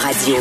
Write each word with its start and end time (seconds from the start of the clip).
Radio. 0.00 0.36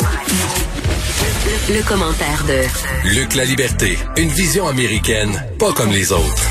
Le 1.70 1.88
commentaire 1.88 2.43
de 2.47 3.10
Luc 3.15 3.36
La 3.36 3.46
Liberté, 3.46 3.97
une 4.18 4.29
vision 4.29 4.68
américaine, 4.68 5.32
pas 5.60 5.71
comme 5.74 5.92
les 5.92 6.11
autres. 6.11 6.47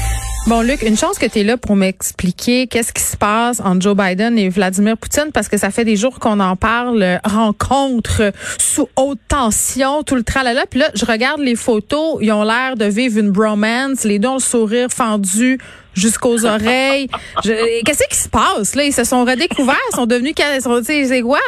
Bon, 0.46 0.62
Luc, 0.62 0.82
une 0.82 0.96
chance 0.96 1.18
que 1.18 1.26
tu 1.26 1.40
es 1.40 1.44
là 1.44 1.56
pour 1.56 1.76
m'expliquer 1.76 2.66
qu'est-ce 2.66 2.92
qui 2.92 3.02
se 3.02 3.16
passe 3.16 3.60
entre 3.60 3.82
Joe 3.82 3.96
Biden 3.96 4.38
et 4.38 4.48
Vladimir 4.48 4.96
Poutine, 4.96 5.30
parce 5.32 5.48
que 5.48 5.58
ça 5.58 5.70
fait 5.70 5.84
des 5.84 5.96
jours 5.96 6.18
qu'on 6.20 6.40
en 6.40 6.56
parle, 6.56 7.20
rencontre 7.24 8.32
sous 8.58 8.88
haute 8.96 9.18
tension, 9.28 10.02
tout 10.02 10.14
le 10.14 10.22
tralala. 10.22 10.64
Puis 10.70 10.80
là, 10.80 10.90
je 10.94 11.04
regarde 11.04 11.40
les 11.40 11.56
photos, 11.56 12.18
ils 12.20 12.32
ont 12.32 12.44
l'air 12.44 12.76
de 12.76 12.86
vivre 12.86 13.18
une 13.18 13.30
bromance, 13.30 14.04
les 14.04 14.18
deux 14.18 14.28
ont 14.28 14.34
le 14.34 14.40
sourire 14.40 14.88
fendu 14.94 15.58
jusqu'aux 15.94 16.44
oreilles. 16.46 17.08
Qu'est-ce 17.42 18.06
qui 18.08 18.16
se 18.16 18.28
passe, 18.28 18.74
là? 18.74 18.84
Ils 18.84 18.92
se 18.94 19.04
sont 19.04 19.24
redécouverts, 19.24 19.76
ils 19.92 19.96
sont 19.96 20.06
devenus... 20.06 20.34
ils 20.38 20.62
sont- 20.62 20.78
tu 20.78 20.84
sais, 20.84 21.04
C'est 21.06 21.22
quoi? 21.22 21.40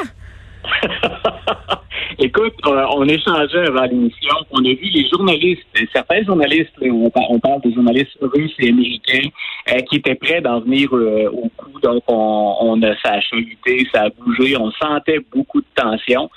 Écoute, 2.19 2.55
euh, 2.67 2.85
on 2.95 3.05
échangeait 3.09 3.67
avant 3.67 3.85
l'émission. 3.85 4.35
On 4.51 4.61
a 4.65 4.69
vu 4.69 4.91
les 4.93 5.09
journalistes, 5.09 5.63
certains 5.93 6.23
journalistes, 6.23 6.73
on, 6.83 7.09
par- 7.11 7.31
on 7.31 7.39
parle 7.39 7.61
des 7.63 7.73
journalistes 7.73 8.17
russes 8.21 8.55
et 8.59 8.69
américains, 8.69 9.29
euh, 9.73 9.81
qui 9.89 9.97
étaient 9.97 10.15
prêts 10.15 10.41
d'en 10.41 10.61
venir 10.61 10.89
euh, 10.93 11.31
au 11.33 11.49
coup. 11.57 11.81
Donc, 11.83 12.03
on, 12.09 12.57
on 12.61 12.83
a, 12.83 12.95
ça 13.03 13.13
a 13.15 13.21
chahuté, 13.21 13.87
ça 13.93 14.03
a 14.03 14.09
bougé. 14.11 14.57
On 14.57 14.71
sentait 14.73 15.21
beaucoup 15.33 15.61
de 15.61 15.67
tension. 15.75 16.31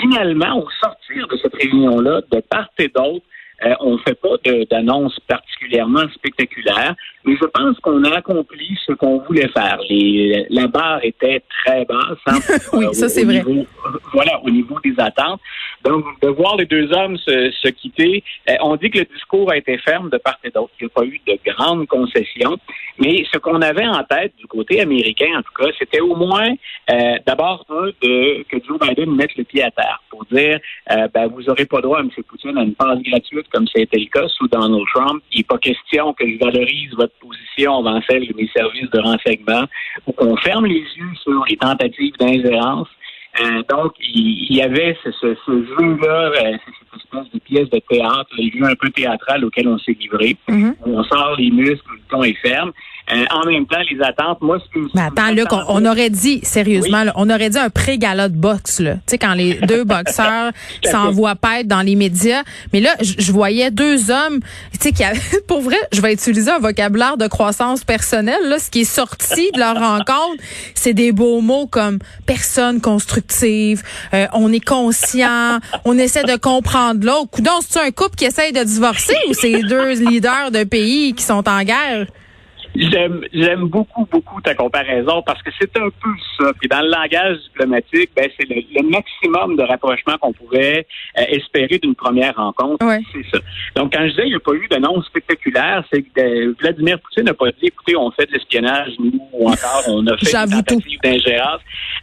Finalement, 0.00 0.58
au 0.58 0.68
sortir 0.82 1.26
de 1.28 1.36
cette 1.36 1.54
réunion-là, 1.54 2.20
de 2.30 2.40
part 2.40 2.68
et 2.78 2.88
d'autre, 2.88 3.24
euh, 3.64 3.74
on 3.80 3.92
ne 3.92 3.98
fait 3.98 4.14
pas 4.20 4.36
de- 4.44 4.64
d'annonce 4.70 5.18
particulièrement 5.28 6.08
spectaculaire, 6.14 6.94
mais 7.24 7.34
je 7.40 7.46
pense 7.46 7.78
qu'on 7.80 8.02
a 8.04 8.16
accompli 8.16 8.76
ce 8.86 8.92
qu'on 8.92 9.18
voulait 9.20 9.48
faire. 9.48 9.78
Les, 9.88 10.46
la 10.50 10.66
barre 10.66 11.00
était 11.04 11.42
très 11.64 11.84
basse. 11.84 12.18
hein, 12.26 12.38
Oui, 12.72 12.86
euh, 12.86 12.92
ça, 12.92 13.08
c'est 13.08 13.24
vrai. 13.24 13.42
niveau- 13.42 13.66
voilà, 14.12 14.40
au 14.42 14.50
niveau 14.50 14.78
des 14.84 14.94
attentes. 14.98 15.40
Donc, 15.84 16.04
de 16.22 16.28
voir 16.28 16.56
les 16.56 16.64
deux 16.66 16.92
hommes 16.92 17.16
se, 17.18 17.50
se 17.62 17.68
quitter, 17.68 18.24
euh, 18.50 18.54
on 18.62 18.76
dit 18.76 18.90
que 18.90 18.98
le 19.00 19.04
discours 19.04 19.50
a 19.50 19.56
été 19.56 19.76
ferme 19.78 20.08
de 20.10 20.16
part 20.18 20.38
et 20.42 20.50
d'autre. 20.50 20.72
Il 20.80 20.84
n'y 20.86 20.90
a 20.90 20.94
pas 21.00 21.04
eu 21.04 21.20
de 21.26 21.38
grandes 21.52 21.86
concessions. 21.86 22.56
Mais 22.98 23.24
ce 23.32 23.38
qu'on 23.38 23.60
avait 23.60 23.86
en 23.86 24.02
tête 24.04 24.34
du 24.36 24.46
côté 24.46 24.80
américain, 24.80 25.26
en 25.36 25.42
tout 25.42 25.52
cas, 25.62 25.70
c'était 25.78 26.00
au 26.00 26.14
moins, 26.16 26.48
euh, 26.90 27.16
d'abord, 27.26 27.64
un, 27.68 27.86
de, 28.02 28.42
que 28.44 28.56
Joe 28.66 28.78
Biden 28.78 29.14
mette 29.14 29.34
le 29.36 29.44
pied 29.44 29.62
à 29.62 29.70
terre 29.70 30.00
pour 30.24 30.38
dire, 30.38 30.58
euh, 30.90 31.08
ben, 31.12 31.28
vous 31.28 31.42
n'aurez 31.42 31.66
pas 31.66 31.80
droit, 31.80 32.00
M. 32.00 32.10
Poutine, 32.28 32.58
à 32.58 32.62
une 32.62 32.74
passe 32.74 32.98
gratuite 33.02 33.46
comme 33.52 33.66
ça 33.66 33.78
a 33.78 33.82
été 33.82 33.98
le 33.98 34.06
cas 34.06 34.26
sous 34.28 34.48
Donald 34.48 34.84
Trump. 34.94 35.22
Il 35.32 35.38
n'est 35.38 35.44
pas 35.44 35.58
question 35.58 36.12
que 36.14 36.28
je 36.28 36.38
valorise 36.38 36.90
votre 36.96 37.14
position 37.20 37.78
avant 37.78 38.00
celle 38.08 38.26
de 38.26 38.34
mes 38.34 38.48
services 38.48 38.90
de 38.90 39.00
renseignement 39.00 39.64
ou 40.06 40.12
qu'on 40.12 40.36
ferme 40.36 40.66
les 40.66 40.84
yeux 40.96 41.14
sur 41.22 41.44
les 41.48 41.56
tentatives 41.56 42.14
d'ingérence. 42.18 42.88
Euh, 43.40 43.62
donc, 43.68 43.94
il, 43.98 44.54
y 44.54 44.62
avait 44.62 44.96
ce, 45.02 45.10
ce, 45.10 45.34
ce 45.44 45.52
jeu-là, 45.64 46.30
euh, 46.30 46.56
cette 46.64 47.02
espèce 47.02 47.32
de 47.32 47.38
pièce 47.40 47.70
de 47.70 47.80
théâtre, 47.80 48.30
le 48.38 48.50
jeu 48.50 48.64
un 48.64 48.76
peu 48.76 48.90
théâtral 48.90 49.44
auquel 49.44 49.66
on 49.66 49.78
s'est 49.78 49.96
livré. 49.98 50.36
Mhm. 50.48 50.76
où 50.86 50.98
On 50.98 51.02
sort 51.02 51.34
les 51.36 51.50
muscles, 51.50 51.90
le 51.94 52.00
ton 52.08 52.22
est 52.22 52.34
ferme. 52.34 52.72
Euh, 53.12 53.24
en 53.30 53.44
même 53.44 53.66
temps, 53.66 53.80
les 53.90 54.02
attentes, 54.02 54.40
moi, 54.40 54.58
ce 54.64 54.80
que 54.80 54.86
Mais 54.94 55.02
attends, 55.02 55.30
Luc, 55.30 55.52
on, 55.52 55.62
on 55.68 55.84
aurait 55.84 56.08
dit, 56.08 56.40
sérieusement, 56.42 57.04
là, 57.04 57.12
on 57.16 57.28
aurait 57.28 57.50
dit 57.50 57.58
un 57.58 57.68
pré-gala 57.68 58.30
de 58.30 58.36
boxe, 58.36 58.80
là. 58.80 58.94
Tu 58.94 59.00
sais, 59.08 59.18
quand 59.18 59.34
les 59.34 59.54
deux 59.68 59.84
boxeurs 59.84 60.52
s'envoient 60.84 61.34
paître 61.34 61.68
dans 61.68 61.82
les 61.82 61.96
médias. 61.96 62.42
Mais 62.72 62.80
là, 62.80 62.94
je 63.00 63.14
je 63.18 63.32
voyais 63.32 63.70
deux 63.70 64.10
hommes, 64.10 64.40
tu 64.72 64.78
sais, 64.80 64.92
qui 64.92 65.04
avaient, 65.04 65.20
pour 65.48 65.60
vrai, 65.60 65.76
je 65.92 66.00
vais 66.00 66.14
utiliser 66.14 66.50
un 66.50 66.58
vocabulaire 66.58 67.16
de 67.18 67.26
croissance 67.26 67.84
personnelle, 67.84 68.48
là. 68.48 68.58
Ce 68.58 68.70
qui 68.70 68.80
est 68.80 68.84
sorti 68.84 69.50
de 69.52 69.58
leur 69.58 69.74
rencontre, 69.78 70.42
c'est 70.74 70.94
des 70.94 71.12
beaux 71.12 71.42
mots 71.42 71.66
comme 71.66 71.98
personne 72.24 72.80
constructive, 72.80 73.82
euh, 74.14 74.26
on 74.32 74.50
est 74.52 74.64
conscient, 74.64 75.58
on 75.84 75.98
essaie 75.98 76.24
de 76.24 76.36
comprendre 76.36 77.04
l'autre. 77.04 77.30
Coudon, 77.30 77.60
c'est 77.68 77.80
un 77.80 77.90
couple 77.90 78.16
qui 78.16 78.24
essaye 78.24 78.52
de 78.52 78.62
divorcer 78.62 79.16
ou 79.28 79.34
c'est 79.34 79.60
deux 79.62 79.92
leaders 79.92 80.50
de 80.50 80.64
pays 80.64 81.12
qui 81.12 81.22
sont 81.22 81.46
en 81.48 81.62
guerre? 81.62 82.06
J'aime, 82.76 83.20
j'aime 83.32 83.68
beaucoup, 83.68 84.06
beaucoup 84.10 84.40
ta 84.40 84.54
comparaison 84.54 85.22
parce 85.22 85.40
que 85.42 85.50
c'est 85.60 85.76
un 85.78 85.90
peu 85.90 86.10
ça. 86.38 86.52
Puis 86.58 86.68
dans 86.68 86.80
le 86.80 86.90
langage 86.90 87.38
diplomatique, 87.44 88.10
ben, 88.16 88.28
c'est 88.36 88.48
le, 88.48 88.56
le 88.74 88.88
maximum 88.88 89.56
de 89.56 89.62
rapprochement 89.62 90.18
qu'on 90.18 90.32
pouvait 90.32 90.86
euh, 91.18 91.22
espérer 91.28 91.78
d'une 91.78 91.94
première 91.94 92.34
rencontre. 92.34 92.84
Ouais. 92.84 93.00
C'est 93.12 93.24
ça. 93.32 93.38
Donc, 93.76 93.92
quand 93.92 94.02
je 94.02 94.10
disais 94.10 94.22
qu'il 94.22 94.30
n'y 94.30 94.36
a 94.36 94.40
pas 94.40 94.54
eu 94.54 94.66
d'annonce 94.68 95.06
spectaculaire, 95.06 95.84
c'est 95.92 96.02
que 96.02 96.20
euh, 96.20 96.54
Vladimir 96.58 96.98
Poutine 97.00 97.24
n'a 97.24 97.34
pas 97.34 97.50
dit, 97.52 97.66
écoutez, 97.66 97.96
on 97.96 98.10
fait 98.10 98.26
de 98.26 98.32
l'espionnage, 98.32 98.92
nous, 98.98 99.20
ou 99.32 99.48
encore, 99.48 99.84
on 99.88 100.04
a 100.08 100.16
fait 100.18 100.34
une 100.34 100.62
tentative 100.62 100.98
d'ingérence. 101.02 101.60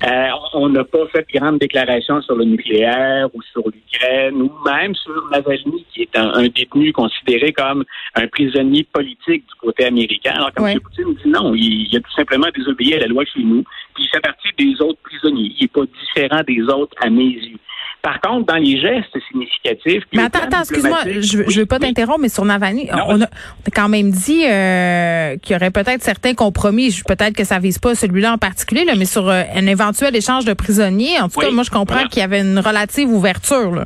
Euh, 0.07 0.27
on 0.53 0.69
n'a 0.69 0.83
pas 0.85 1.05
fait 1.11 1.27
de 1.33 1.39
grandes 1.39 1.59
déclarations 1.59 2.21
sur 2.21 2.35
le 2.35 2.45
nucléaire 2.45 3.27
ou 3.33 3.41
sur 3.51 3.63
l'Ukraine 3.65 4.41
ou 4.41 4.51
même 4.65 4.95
sur 4.95 5.29
Navalny, 5.31 5.85
qui 5.93 6.03
est 6.03 6.17
un, 6.17 6.33
un 6.33 6.47
détenu 6.47 6.93
considéré 6.93 7.51
comme 7.51 7.83
un 8.15 8.27
prisonnier 8.27 8.87
politique 8.91 9.45
du 9.47 9.55
côté 9.59 9.85
américain. 9.85 10.31
Alors, 10.35 10.51
quand 10.61 10.65
Ouais. 10.65 10.73
M. 10.73 10.79
Poutine 10.79 11.13
dit 11.23 11.29
non, 11.29 11.53
il, 11.55 11.87
il 11.91 11.97
a 11.97 11.99
tout 11.99 12.11
simplement 12.15 12.47
désobéi 12.55 12.93
à 12.95 12.99
la 12.99 13.07
loi 13.07 13.23
chez 13.25 13.43
nous, 13.43 13.63
puis 13.95 14.03
il 14.05 14.09
fait 14.09 14.21
partie 14.21 14.47
des 14.57 14.81
autres 14.81 14.99
prisonniers. 15.03 15.51
Il 15.57 15.61
n'est 15.63 15.67
pas 15.67 15.81
différent 15.99 16.41
des 16.47 16.61
autres 16.73 16.95
à 17.01 17.09
mes 17.09 17.23
yeux. 17.23 17.57
Par 18.01 18.19
contre, 18.19 18.47
dans 18.47 18.55
les 18.55 18.79
gestes 18.81 19.15
significatifs... 19.31 20.03
Mais 20.11 20.23
attends, 20.23 20.39
attends, 20.39 20.61
excuse-moi, 20.61 21.01
je, 21.05 21.43
je 21.47 21.59
veux 21.59 21.67
pas 21.67 21.75
Oui, 21.75 21.85
t'interrompre, 21.85 22.19
mais 22.21 22.29
sur 22.29 22.43
Navalny, 22.45 22.87
Non, 22.91 22.97
on 23.09 23.21
a, 23.21 23.25
on 23.25 23.67
a 23.67 23.71
quand 23.71 23.89
même 23.89 24.09
dit 24.09 24.43
euh, 24.47 25.37
qu'il 25.37 25.53
y 25.53 25.55
aurait 25.55 25.69
peut-être 25.69 26.01
certains 26.01 26.33
compromis. 26.33 26.99
Peut-être 27.07 27.35
que 27.35 27.43
ça 27.43 27.59
vise 27.59 27.77
pas 27.77 27.93
celui-là 27.93 28.33
en 28.33 28.37
particulier, 28.39 28.85
là, 28.85 28.93
mais 28.97 29.05
sur 29.05 29.29
euh, 29.29 29.43
un 29.53 29.67
éventuel 29.67 30.15
échange 30.15 30.45
de 30.45 30.53
prisonniers. 30.53 31.19
En 31.19 31.29
tout 31.29 31.39
Oui, 31.39 31.45
cas, 31.45 31.51
moi, 31.51 31.63
je 31.63 31.69
comprends 31.69 31.93
voilà. 31.93 32.07
qu'il 32.09 32.21
y 32.21 32.23
avait 32.23 32.41
une 32.41 32.57
relative 32.57 33.07
ouverture. 33.07 33.71
Là. 33.71 33.85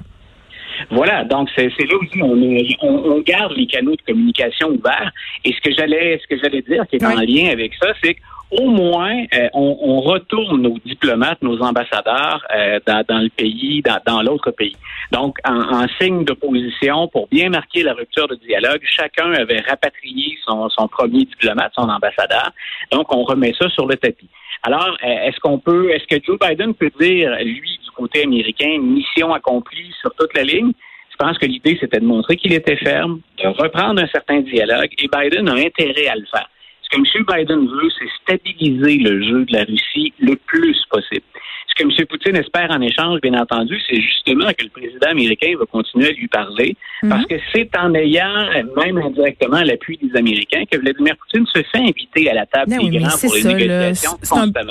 Voilà, 0.91 1.23
donc 1.23 1.49
c'est 1.55 1.67
là 1.67 1.95
aussi 2.01 2.21
on, 2.21 2.33
on, 2.81 3.11
on 3.11 3.19
garde 3.21 3.53
les 3.53 3.67
canaux 3.67 3.95
de 3.95 4.01
communication 4.01 4.69
ouverts. 4.69 5.11
Et 5.43 5.53
ce 5.53 5.61
que 5.61 5.73
j'allais 5.75 6.19
ce 6.21 6.27
que 6.27 6.41
j'allais 6.41 6.61
dire 6.61 6.85
qui 6.87 6.97
est 6.97 7.05
en 7.05 7.19
lien 7.19 7.51
avec 7.51 7.73
ça, 7.81 7.93
c'est 8.03 8.15
qu'au 8.15 8.69
moins 8.69 9.23
euh, 9.33 9.49
on, 9.53 9.77
on 9.81 10.01
retourne 10.01 10.61
nos 10.61 10.77
diplomates, 10.85 11.41
nos 11.41 11.61
ambassadeurs 11.61 12.45
euh, 12.55 12.79
dans, 12.85 13.03
dans 13.07 13.19
le 13.19 13.29
pays, 13.29 13.81
dans, 13.81 13.99
dans 14.05 14.21
l'autre 14.21 14.51
pays. 14.51 14.75
Donc 15.11 15.37
en, 15.45 15.83
en 15.83 15.87
signe 15.99 16.23
d'opposition, 16.23 17.07
pour 17.07 17.27
bien 17.27 17.49
marquer 17.49 17.83
la 17.83 17.93
rupture 17.93 18.27
de 18.27 18.35
dialogue, 18.35 18.81
chacun 18.83 19.31
avait 19.33 19.61
rapatrié 19.61 20.37
son, 20.45 20.69
son 20.69 20.87
premier 20.87 21.25
diplomate, 21.25 21.71
son 21.75 21.89
ambassadeur. 21.89 22.51
Donc 22.91 23.13
on 23.15 23.23
remet 23.23 23.53
ça 23.59 23.69
sur 23.69 23.87
le 23.87 23.95
tapis. 23.95 24.29
Alors, 24.63 24.97
euh, 25.03 25.27
est-ce 25.27 25.39
qu'on 25.41 25.59
peut, 25.59 25.91
est-ce 25.91 26.07
que 26.07 26.23
Joe 26.25 26.39
Biden 26.39 26.73
peut 26.73 26.89
dire, 26.99 27.35
lui, 27.43 27.74
côté 27.95 28.23
américain, 28.23 28.77
mission 28.81 29.33
accomplie 29.33 29.91
sur 30.01 30.13
toute 30.15 30.35
la 30.35 30.43
ligne? 30.43 30.71
Je 31.11 31.15
pense 31.17 31.37
que 31.37 31.45
l'idée, 31.45 31.77
c'était 31.79 31.99
de 31.99 32.05
montrer 32.05 32.35
qu'il 32.35 32.53
était 32.53 32.75
ferme, 32.75 33.21
de 33.41 33.47
reprendre 33.47 34.01
un 34.01 34.07
certain 34.07 34.41
dialogue, 34.41 34.89
et 34.97 35.07
Biden 35.07 35.47
a 35.47 35.53
intérêt 35.53 36.07
à 36.07 36.15
le 36.15 36.25
faire. 36.25 36.49
Ce 36.81 36.89
que 36.89 36.97
M. 36.97 37.25
Biden 37.27 37.67
veut, 37.67 37.89
c'est 37.97 38.09
stabiliser 38.21 38.97
le 38.97 39.23
jeu 39.23 39.45
de 39.45 39.53
la 39.53 39.63
Russie 39.63 40.13
le 40.19 40.35
plus 40.35 40.77
possible. 40.89 41.23
Ce 41.67 41.83
que 41.83 41.83
M. 41.83 42.05
Poutine 42.07 42.35
espère 42.35 42.69
en 42.69 42.81
échange, 42.81 43.21
bien 43.21 43.33
entendu, 43.33 43.79
c'est 43.89 43.99
justement 43.99 44.47
que 44.49 44.65
le 44.65 44.69
président 44.69 45.07
américain 45.09 45.53
va 45.57 45.65
continuer 45.65 46.09
à 46.09 46.11
lui 46.11 46.27
parler, 46.27 46.75
parce 47.09 47.25
que 47.25 47.35
c'est 47.53 47.69
en 47.77 47.93
ayant, 47.95 48.49
même 48.77 48.97
indirectement, 48.97 49.61
l'appui 49.61 49.97
des 49.97 50.15
Américains, 50.17 50.63
que 50.69 50.77
Vladimir 50.77 51.15
Poutine 51.17 51.45
se 51.47 51.63
fait 51.63 51.79
inviter 51.79 52.29
à 52.29 52.33
la 52.33 52.45
table 52.45 52.71
Ben 52.71 52.79
des 52.79 52.85
oui, 52.85 52.91
mais 52.91 52.99
grands 52.99 53.17
pour 53.17 53.35
les 53.35 53.43
négociations 53.43 54.17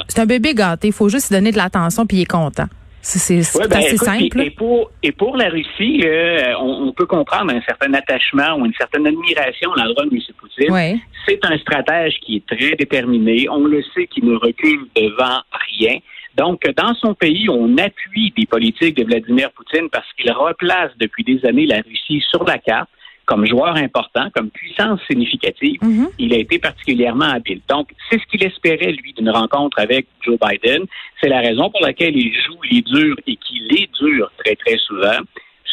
C'est 0.08 0.18
un, 0.18 0.22
un 0.22 0.26
bébé 0.26 0.54
gâté. 0.54 0.88
Il 0.88 0.92
faut 0.92 1.08
juste 1.08 1.32
donner 1.32 1.52
de 1.52 1.56
l'attention 1.56 2.06
puis 2.06 2.18
il 2.18 2.22
est 2.22 2.26
content. 2.26 2.66
C'est 3.06 3.34
Ouais, 3.58 3.68
ben, 3.68 3.76
assez 3.76 3.94
écoute, 3.96 4.08
simple. 4.08 4.40
Et, 4.40 4.46
et 4.46 4.50
pour, 4.50 4.90
et 5.02 5.12
pour 5.12 5.36
la 5.36 5.50
Russie, 5.50 6.00
euh, 6.04 6.54
on, 6.58 6.88
on 6.88 6.92
peut 6.92 7.04
comprendre 7.04 7.52
un 7.52 7.60
certain 7.60 7.92
attachement 7.92 8.56
ou 8.56 8.64
une 8.64 8.72
certaine 8.72 9.06
admiration 9.06 9.72
à 9.74 9.84
l'endroit 9.84 10.06
de 10.06 10.14
M. 10.14 10.20
Poutine. 10.38 10.72
Ouais. 10.72 10.96
C'est 11.28 11.44
un 11.44 11.58
stratège 11.58 12.14
qui 12.20 12.36
est 12.36 12.46
très 12.46 12.74
déterminé. 12.76 13.46
On 13.50 13.64
le 13.66 13.82
sait 13.94 14.06
qu'il 14.06 14.24
ne 14.24 14.36
recule 14.36 14.86
devant 14.96 15.40
rien. 15.70 15.98
Donc, 16.34 16.62
dans 16.76 16.94
son 16.94 17.14
pays, 17.14 17.48
on 17.50 17.76
appuie 17.76 18.32
des 18.36 18.46
politiques 18.46 18.96
de 18.96 19.04
Vladimir 19.04 19.50
Poutine 19.52 19.88
parce 19.92 20.10
qu'il 20.14 20.32
replace 20.32 20.90
depuis 20.98 21.24
des 21.24 21.44
années 21.46 21.66
la 21.66 21.82
Russie 21.82 22.24
sur 22.30 22.42
la 22.44 22.58
carte 22.58 22.88
comme 23.26 23.46
joueur 23.46 23.76
important, 23.76 24.28
comme 24.34 24.50
puissance 24.50 25.00
significative. 25.08 25.78
Mhm. 25.82 26.08
Il 26.18 26.34
a 26.34 26.38
été 26.38 26.58
particulièrement 26.58 27.26
habile. 27.26 27.60
Donc, 27.68 27.90
c'est 28.10 28.18
ce 28.20 28.26
qu'il 28.26 28.44
espérait, 28.44 28.92
lui, 28.92 29.12
d'une 29.12 29.30
rencontre 29.30 29.78
avec 29.78 30.06
Joe 30.22 30.38
Biden. 30.38 30.84
C'est 31.20 31.28
la 31.28 31.40
raison 31.40 31.70
pour 31.70 31.80
laquelle 31.80 32.16
il 32.16 32.32
joue 32.32 32.60
les 32.70 32.82
durs 32.82 33.16
et 33.26 33.36
qu'il 33.36 33.72
est 33.72 33.88
dur 34.00 34.30
très, 34.38 34.56
très 34.56 34.78
souvent. 34.78 35.18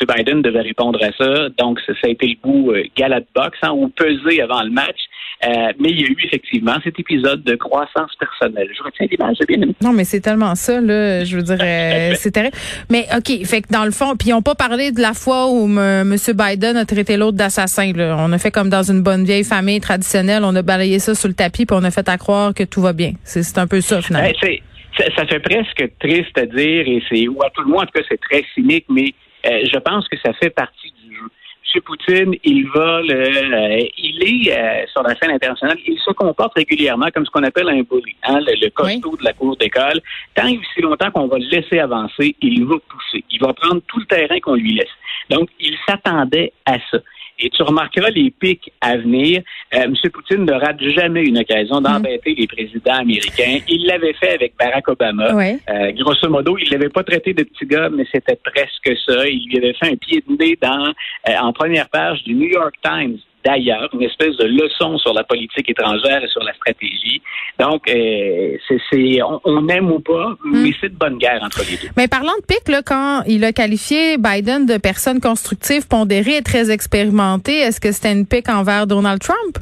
Biden 0.06 0.42
devait 0.42 0.62
répondre 0.62 1.00
à 1.04 1.12
ça. 1.18 1.50
Donc, 1.58 1.80
ça, 1.86 1.94
a 2.04 2.08
été 2.08 2.28
le 2.28 2.36
goût 2.42 2.72
euh, 2.72 2.84
galade 2.98 3.26
box, 3.36 3.58
hein, 3.62 3.72
ou 3.72 3.90
peser 3.90 4.42
avant 4.42 4.64
le 4.64 4.72
match. 4.72 4.98
Euh, 5.44 5.74
mais 5.80 5.90
il 5.90 6.02
y 6.02 6.04
a 6.04 6.08
eu 6.08 6.18
effectivement 6.24 6.76
cet 6.84 7.00
épisode 7.00 7.44
de 7.44 7.56
croissance 7.56 8.12
personnelle. 8.20 8.68
Je 8.78 8.84
retiens 8.84 9.08
l'image, 9.10 9.38
j'ai 9.40 9.46
bien 9.48 9.62
aimé. 9.62 9.74
Non, 9.82 9.92
mais 9.92 10.04
c'est 10.04 10.22
tellement 10.22 10.54
ça, 10.56 10.80
là. 10.80 11.24
Je 11.24 11.36
veux 11.36 11.42
dire, 11.42 11.58
euh, 11.60 12.14
c'est 12.16 12.32
terrible. 12.32 12.56
Mais 12.92 13.06
OK, 13.16 13.46
fait 13.46 13.62
que 13.64 13.72
dans 13.72 13.86
le 13.86 13.92
fond, 13.92 14.16
puis 14.16 14.30
ils 14.30 14.32
n'ont 14.34 14.44
pas 14.44 14.54
parlé 14.54 14.92
de 14.92 15.02
la 15.02 15.14
fois 15.14 15.50
où 15.52 15.66
M. 15.66 16.16
Biden 16.16 16.78
a 16.78 16.86
traité 16.86 17.18
l'autre 17.18 17.38
d'assassin. 17.38 17.92
On 17.98 18.32
a 18.32 18.38
fait 18.38 18.52
comme 18.52 18.70
dans 18.70 18.84
une 18.84 19.02
bonne 19.02 19.24
vieille 19.24 19.44
famille 19.44 19.82
traditionnelle. 19.82 20.44
On 20.44 20.56
a 20.56 20.62
balayé 20.62 21.00
ça 21.00 21.16
sous 21.16 21.28
le 21.28 21.34
tapis, 21.34 21.66
puis 21.66 21.76
on 21.80 21.84
a 21.84 21.92
fait 21.92 22.08
à 22.08 22.18
croire 22.18 22.54
que 22.54 22.64
tout 22.64 22.82
va 22.82 22.94
bien. 22.94 23.14
C'est 23.24 23.58
un 23.58 23.68
peu 23.68 23.82
ça, 23.82 24.02
finalement. 24.02 24.30
Ben, 24.42 24.58
ça, 24.98 25.06
ça, 25.16 25.26
fait 25.26 25.40
presque 25.40 25.90
triste 26.00 26.38
à 26.38 26.46
dire, 26.46 26.88
et 26.88 27.02
c'est, 27.10 27.28
ou 27.28 27.42
à 27.44 27.50
tout 27.50 27.62
le 27.62 27.70
moins, 27.70 27.84
en 27.84 27.86
tout 27.86 27.94
cas, 27.96 28.06
c'est 28.10 28.20
très 28.20 28.44
cynique, 28.54 28.86
mais 28.90 29.14
je 29.44 29.80
pense 29.80 30.08
que 30.08 30.18
ça 30.18 30.34
fait 30.34 30.50
partie 30.50 30.94
du 31.04 31.16
jeu. 31.16 31.28
M. 31.74 31.82
Poutine, 31.82 32.36
il 32.44 32.68
va, 32.68 33.00
euh, 33.00 33.84
il 33.98 34.24
est 34.24 34.52
euh, 34.52 34.86
sur 34.92 35.04
la 35.04 35.16
scène 35.16 35.32
internationale, 35.32 35.78
il 35.86 35.98
se 36.00 36.12
comporte 36.12 36.54
régulièrement 36.56 37.08
comme 37.14 37.26
ce 37.26 37.32
qu'on 37.32 37.44
appelle 37.44 37.70
un 37.70 37.82
bully, 37.82 38.16
hein, 38.24 38.40
le, 38.42 38.70
costaud 38.70 39.16
de 39.16 39.24
la 39.24 39.34
cour 39.34 39.56
d'école. 39.58 40.02
Tant 40.36 40.48
et 40.48 40.58
aussi 40.58 40.82
longtemps 40.82 41.12
qu'on 41.12 41.28
va 41.28 41.38
le 41.38 41.46
laisser 41.46 41.80
avancer, 41.80 42.36
il 42.42 42.66
va 42.66 42.76
pousser. 42.90 43.24
Il 43.30 43.40
va 43.40 43.54
prendre 43.54 43.82
tout 43.88 44.00
le 44.00 44.06
terrain 44.06 44.40
qu'on 44.40 44.56
lui 44.56 44.74
laisse. 44.74 44.90
Donc, 45.30 45.50
il 45.60 45.78
s'attendait 45.88 46.52
à 46.66 46.78
ça. 46.92 46.98
Et 47.42 47.50
tu 47.50 47.64
remarqueras 47.64 48.10
les 48.10 48.32
pics 48.32 48.72
à 48.82 48.98
venir. 48.98 49.42
Euh, 49.74 49.84
M. 49.84 49.96
Poutine 50.14 50.46
ne 50.46 50.54
rate 50.54 50.82
jamais 50.96 51.24
une 51.24 51.40
occasion 51.40 51.82
d'embêter 51.82 52.36
les 52.38 52.48
présidents 52.48 53.00
américains. 53.00 53.60
Il 53.68 53.88
l'avait 53.88 54.14
fait 54.14 54.36
avec 54.36 54.54
Barack 54.60 54.88
Obama. 54.88 55.34
Euh, 55.70 55.92
grosso 55.94 56.30
modo, 56.30 56.58
il 56.58 56.70
l'avait 56.70 56.90
pas 56.90 57.04
traité 57.04 57.34
de 57.34 57.44
petit 57.44 57.66
gars, 57.66 57.90
mais 57.90 58.06
c'était 58.12 58.40
presque 58.44 58.92
ça. 59.06 59.28
Il 59.28 59.48
lui 59.50 59.58
avait 59.58 59.74
fait 59.74 59.92
un 59.92 59.96
pied 59.96 60.24
de 60.28 60.36
nez 60.36 60.58
dans, 60.62 60.94
euh, 61.30 61.36
en 61.42 61.52
première 61.54 61.90
page 61.90 62.24
du 62.24 62.36
New 62.36 62.50
York 62.50 62.76
Times 62.84 63.18
d'ailleurs, 63.44 63.90
une 63.94 64.04
espèce 64.04 64.36
de 64.38 64.46
leçon 64.46 64.98
sur 64.98 65.14
la 65.14 65.24
politique 65.24 65.70
étrangère 65.70 66.24
et 66.24 66.28
sur 66.28 66.44
la 66.44 66.54
stratégie. 66.54 67.22
Donc, 67.60 67.90
euh, 67.90 68.58
c'est, 68.68 69.20
on, 69.22 69.68
aime 69.68 69.92
ou 69.92 70.00
pas, 70.00 70.36
mais 70.46 70.70
hmm. 70.70 70.74
c'est 70.80 70.90
de 70.90 70.98
bonne 70.98 71.18
guerre 71.18 71.42
entre 71.44 71.60
les 71.70 71.78
deux. 71.78 71.90
Mais 71.98 72.08
parlant 72.08 72.34
de 72.40 72.46
pic, 72.46 72.68
là, 72.68 72.82
quand 72.84 73.24
il 73.28 73.44
a 73.44 73.52
qualifié 73.52 74.18
Biden 74.18 74.66
de 74.66 74.78
personne 74.78 75.20
constructive, 75.20 75.88
pondérée 75.88 76.38
et 76.38 76.42
très 76.42 76.72
expérimentée, 76.72 77.60
est-ce 77.60 77.80
que 77.80 77.92
c'était 77.92 78.12
une 78.12 78.26
pique 78.26 78.50
envers 78.50 78.88
Donald 78.88 79.22
Trump? 79.22 79.58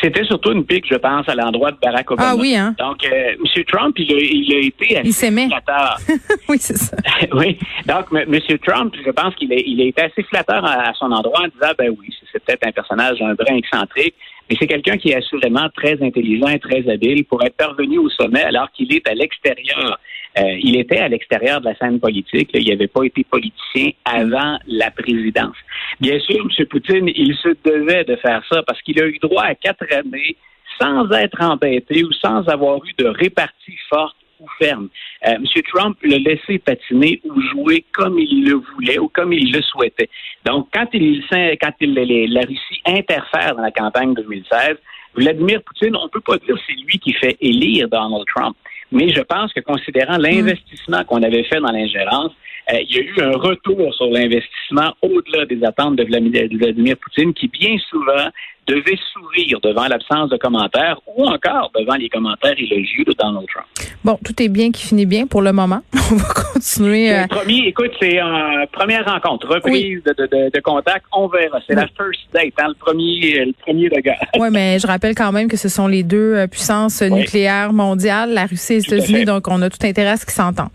C'était 0.00 0.24
surtout 0.24 0.52
une 0.52 0.64
pique, 0.64 0.86
je 0.90 0.96
pense, 0.96 1.28
à 1.28 1.34
l'endroit 1.34 1.70
de 1.70 1.76
Barack 1.82 2.10
Obama. 2.10 2.30
Ah 2.32 2.36
oui, 2.36 2.56
hein? 2.56 2.74
Donc, 2.78 3.04
euh, 3.04 3.32
M. 3.32 3.64
Trump, 3.64 3.94
il 3.98 4.12
a, 4.12 4.18
il 4.18 4.54
a 4.54 4.58
été 4.66 4.98
assez 4.98 5.30
flatteur. 5.30 5.98
oui, 6.48 6.56
c'est 6.58 6.76
ça. 6.76 6.96
oui. 7.32 7.58
Donc, 7.86 8.06
M. 8.12 8.58
Trump, 8.66 8.94
je 9.04 9.10
pense 9.10 9.34
qu'il 9.36 9.52
a, 9.52 9.56
il 9.56 9.80
a 9.80 9.84
été 9.84 10.02
assez 10.02 10.22
flatteur 10.24 10.64
à, 10.64 10.92
son 10.94 11.10
endroit 11.12 11.40
en 11.40 11.48
disant, 11.48 11.72
ben 11.78 11.94
oui, 11.98 12.14
c'est 12.32 12.42
peut-être 12.44 12.66
un 12.66 12.72
personnage 12.72 13.22
un 13.22 13.34
brin 13.34 13.56
excentrique, 13.56 14.14
mais 14.48 14.56
c'est 14.58 14.66
quelqu'un 14.66 14.96
qui 14.96 15.10
est 15.10 15.16
assurément 15.16 15.68
très 15.74 16.02
intelligent 16.02 16.48
et 16.48 16.58
très 16.58 16.88
habile 16.88 17.24
pour 17.24 17.42
être 17.42 17.56
parvenu 17.56 17.98
au 17.98 18.10
sommet 18.10 18.42
alors 18.42 18.70
qu'il 18.72 18.92
est 18.94 19.08
à 19.08 19.14
l'extérieur. 19.14 19.98
Euh, 20.36 20.58
il 20.62 20.76
était 20.76 20.98
à 20.98 21.08
l'extérieur 21.08 21.60
de 21.60 21.66
la 21.66 21.76
scène 21.76 22.00
politique. 22.00 22.50
Il 22.54 22.68
n'avait 22.68 22.88
pas 22.88 23.04
été 23.04 23.24
politicien 23.24 23.90
avant 24.04 24.58
la 24.66 24.90
présidence. 24.90 25.56
Bien 26.00 26.18
sûr, 26.18 26.46
M. 26.58 26.66
Poutine, 26.66 27.08
il 27.14 27.34
se 27.36 27.50
devait 27.64 28.04
de 28.04 28.16
faire 28.16 28.42
ça 28.50 28.62
parce 28.62 28.82
qu'il 28.82 29.00
a 29.00 29.06
eu 29.06 29.18
droit 29.18 29.44
à 29.44 29.54
quatre 29.54 29.86
années 29.92 30.36
sans 30.80 31.08
être 31.12 31.40
embêté 31.40 32.04
ou 32.04 32.12
sans 32.12 32.46
avoir 32.48 32.78
eu 32.84 32.92
de 32.98 33.06
répartie 33.06 33.78
forte 33.88 34.16
ou 34.44 34.64
ferme. 34.64 34.88
Euh, 35.26 35.32
M. 35.32 35.44
Trump 35.72 35.96
l'a 36.02 36.18
laissé 36.18 36.58
patiner 36.58 37.20
ou 37.24 37.40
jouer 37.52 37.84
comme 37.92 38.18
il 38.18 38.44
le 38.44 38.54
voulait 38.54 38.98
ou 38.98 39.08
comme 39.08 39.32
il 39.32 39.52
le 39.52 39.62
souhaitait. 39.62 40.10
Donc, 40.44 40.68
quand 40.72 40.86
il, 40.92 41.24
quand 41.30 41.72
il, 41.80 41.94
la 41.94 42.40
Russie 42.42 42.82
interfère 42.86 43.56
dans 43.56 43.62
la 43.62 43.70
campagne 43.70 44.14
2016, 44.14 44.76
Vladimir 45.16 45.62
Poutine, 45.62 45.96
on 45.96 46.04
ne 46.04 46.08
peut 46.08 46.20
pas 46.20 46.38
dire 46.38 46.54
que 46.54 46.60
c'est 46.66 46.74
lui 46.74 46.98
qui 46.98 47.12
fait 47.12 47.36
élire 47.40 47.88
Donald 47.88 48.24
Trump. 48.34 48.56
Mais 48.92 49.08
je 49.10 49.22
pense 49.22 49.52
que 49.52 49.60
considérant 49.60 50.18
l'investissement 50.18 51.04
qu'on 51.04 51.22
avait 51.22 51.44
fait 51.44 51.60
dans 51.60 51.72
l'ingérence, 51.72 52.32
euh, 52.72 52.78
il 52.80 52.96
y 52.96 52.98
a 52.98 53.02
eu 53.02 53.14
un 53.20 53.36
retour 53.36 53.92
sur 53.94 54.06
l'investissement 54.06 54.94
au-delà 55.02 55.44
des 55.46 55.62
attentes 55.64 55.96
de 55.96 56.04
Vladimir 56.04 56.96
Poutine 56.96 57.34
qui 57.34 57.48
bien 57.48 57.76
souvent 57.90 58.30
devait 58.66 58.98
sourire 59.12 59.60
devant 59.62 59.86
l'absence 59.86 60.30
de 60.30 60.36
commentaires 60.36 60.98
ou 61.16 61.26
encore 61.26 61.70
devant 61.78 61.94
les 61.94 62.08
commentaires 62.08 62.54
élogieux 62.58 63.04
de 63.06 63.14
Donald 63.18 63.46
Trump. 63.48 63.66
Bon, 64.04 64.18
tout 64.24 64.42
est 64.42 64.48
bien 64.48 64.70
qui 64.70 64.86
finit 64.86 65.06
bien 65.06 65.26
pour 65.26 65.42
le 65.42 65.52
moment. 65.52 65.80
On 66.12 66.16
va 66.16 66.28
continuer. 66.52 67.12
Euh... 67.12 67.26
Premier, 67.26 67.68
écoute, 67.68 67.90
c'est 68.00 68.18
une 68.18 68.66
première 68.72 69.04
rencontre, 69.04 69.48
reprise 69.48 70.02
de, 70.04 70.12
de, 70.12 70.50
de, 70.52 70.60
contact. 70.60 71.04
On 71.12 71.28
verra. 71.28 71.58
C'est 71.66 71.74
la 71.74 71.86
first 71.88 72.20
date, 72.32 72.52
hein, 72.58 72.68
le 72.68 72.74
premier, 72.74 73.44
le 73.44 73.52
premier 73.52 73.88
regard. 73.88 74.16
Oui, 74.38 74.48
mais 74.50 74.78
je 74.78 74.86
rappelle 74.86 75.14
quand 75.14 75.32
même 75.32 75.48
que 75.48 75.56
ce 75.56 75.68
sont 75.68 75.86
les 75.86 76.02
deux 76.02 76.34
euh, 76.34 76.46
puissances 76.46 77.02
nucléaires 77.02 77.72
mondiales, 77.72 78.32
la 78.32 78.46
Russie 78.46 78.74
et 78.74 78.76
les 78.76 78.84
États-Unis, 78.84 79.24
donc 79.24 79.48
on 79.48 79.60
a 79.62 79.70
tout 79.70 79.84
intérêt 79.86 80.10
à 80.10 80.16
ce 80.16 80.24
qu'ils 80.24 80.34
s'entendent. 80.34 80.68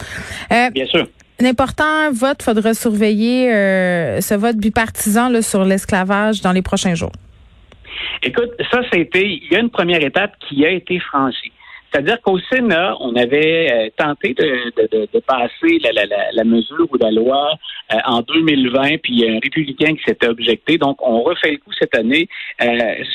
Euh, 0.51 0.69
bien 0.71 0.85
sûr. 0.85 1.07
L'important 1.41 2.11
vote, 2.11 2.43
faudra 2.43 2.73
surveiller 2.73 3.53
euh, 3.53 4.19
ce 4.19 4.33
vote 4.33 4.57
bipartisan 4.57 5.29
là, 5.29 5.41
sur 5.41 5.63
l'esclavage 5.63 6.41
dans 6.41 6.51
les 6.51 6.61
prochains 6.61 6.95
jours. 6.95 7.13
Écoute, 8.23 8.51
ça, 8.71 8.81
c'était, 8.91 9.27
il 9.27 9.51
y 9.51 9.55
a 9.55 9.59
une 9.59 9.69
première 9.69 10.03
étape 10.03 10.33
qui 10.47 10.65
a 10.65 10.71
été 10.71 10.99
franchie. 10.99 11.51
C'est-à-dire 11.91 12.21
qu'au 12.21 12.37
Sénat, 12.39 12.95
on 12.99 13.15
avait 13.15 13.71
euh, 13.71 13.89
tenté 13.97 14.35
de, 14.35 15.19
passer 15.21 15.79
la, 16.33 16.43
mesure 16.43 16.87
ou 16.91 16.97
la 16.97 17.09
loi 17.09 17.55
euh, 17.91 17.97
en 18.05 18.21
2020, 18.21 18.97
puis 19.01 19.13
il 19.13 19.19
y 19.19 19.27
a 19.27 19.31
un 19.31 19.39
républicain 19.39 19.95
qui 19.95 20.03
s'était 20.05 20.27
objecté. 20.27 20.77
Donc, 20.77 20.97
on 21.01 21.23
refait 21.23 21.51
le 21.51 21.57
coup 21.57 21.71
cette 21.79 21.95
année. 21.95 22.27